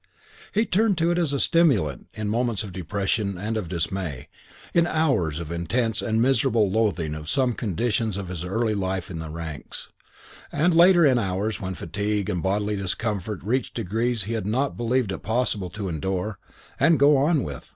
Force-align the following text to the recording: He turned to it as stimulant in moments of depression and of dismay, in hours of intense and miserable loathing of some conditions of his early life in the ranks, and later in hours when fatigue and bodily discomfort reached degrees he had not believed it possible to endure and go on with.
He 0.51 0.65
turned 0.65 0.97
to 0.97 1.11
it 1.11 1.19
as 1.19 1.29
stimulant 1.43 2.07
in 2.15 2.27
moments 2.27 2.63
of 2.63 2.71
depression 2.71 3.37
and 3.37 3.55
of 3.55 3.69
dismay, 3.69 4.29
in 4.73 4.87
hours 4.87 5.39
of 5.39 5.51
intense 5.51 6.01
and 6.01 6.19
miserable 6.19 6.71
loathing 6.71 7.13
of 7.13 7.29
some 7.29 7.53
conditions 7.53 8.17
of 8.17 8.29
his 8.29 8.43
early 8.43 8.73
life 8.73 9.11
in 9.11 9.19
the 9.19 9.29
ranks, 9.29 9.91
and 10.51 10.73
later 10.73 11.05
in 11.05 11.19
hours 11.19 11.61
when 11.61 11.75
fatigue 11.75 12.31
and 12.31 12.41
bodily 12.41 12.75
discomfort 12.75 13.41
reached 13.43 13.75
degrees 13.75 14.23
he 14.23 14.33
had 14.33 14.47
not 14.47 14.75
believed 14.75 15.11
it 15.11 15.19
possible 15.19 15.69
to 15.69 15.87
endure 15.87 16.39
and 16.79 16.97
go 16.97 17.15
on 17.17 17.43
with. 17.43 17.69